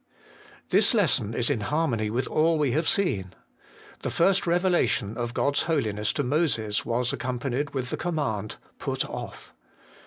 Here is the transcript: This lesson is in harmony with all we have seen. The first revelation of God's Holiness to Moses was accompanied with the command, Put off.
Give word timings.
This 0.69 0.95
lesson 0.95 1.35
is 1.35 1.51
in 1.51 1.59
harmony 1.61 2.09
with 2.09 2.25
all 2.25 2.57
we 2.57 2.71
have 2.71 2.87
seen. 2.89 3.35
The 4.01 4.09
first 4.09 4.47
revelation 4.47 5.15
of 5.15 5.35
God's 5.35 5.61
Holiness 5.67 6.11
to 6.13 6.23
Moses 6.23 6.83
was 6.83 7.13
accompanied 7.13 7.75
with 7.75 7.91
the 7.91 7.97
command, 7.97 8.55
Put 8.79 9.05
off. 9.07 9.53